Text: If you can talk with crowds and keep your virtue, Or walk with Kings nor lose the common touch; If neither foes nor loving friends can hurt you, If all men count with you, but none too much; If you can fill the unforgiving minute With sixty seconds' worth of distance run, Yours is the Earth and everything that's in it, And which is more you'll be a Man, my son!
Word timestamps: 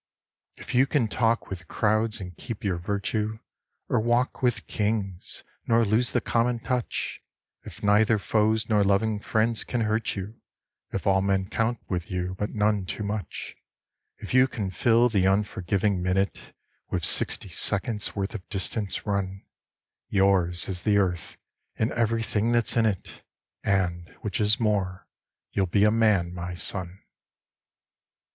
If 0.55 0.73
you 0.73 0.87
can 0.87 1.07
talk 1.07 1.51
with 1.51 1.67
crowds 1.67 2.19
and 2.19 2.35
keep 2.35 2.63
your 2.63 2.79
virtue, 2.79 3.37
Or 3.87 3.99
walk 3.99 4.41
with 4.41 4.65
Kings 4.65 5.43
nor 5.67 5.85
lose 5.85 6.11
the 6.11 6.21
common 6.21 6.57
touch; 6.59 7.21
If 7.61 7.83
neither 7.83 8.17
foes 8.17 8.67
nor 8.67 8.83
loving 8.83 9.19
friends 9.19 9.63
can 9.63 9.81
hurt 9.81 10.15
you, 10.15 10.41
If 10.91 11.05
all 11.05 11.21
men 11.21 11.49
count 11.51 11.81
with 11.87 12.09
you, 12.09 12.35
but 12.39 12.49
none 12.49 12.87
too 12.87 13.03
much; 13.03 13.55
If 14.17 14.33
you 14.33 14.47
can 14.47 14.71
fill 14.71 15.07
the 15.07 15.27
unforgiving 15.27 16.01
minute 16.01 16.55
With 16.89 17.05
sixty 17.05 17.49
seconds' 17.49 18.15
worth 18.15 18.33
of 18.33 18.49
distance 18.49 19.05
run, 19.05 19.45
Yours 20.09 20.67
is 20.67 20.81
the 20.81 20.97
Earth 20.97 21.37
and 21.75 21.91
everything 21.91 22.51
that's 22.51 22.75
in 22.75 22.87
it, 22.87 23.21
And 23.63 24.09
which 24.21 24.41
is 24.41 24.59
more 24.59 25.07
you'll 25.51 25.67
be 25.67 25.83
a 25.83 25.91
Man, 25.91 26.33
my 26.33 26.55
son! 26.55 27.03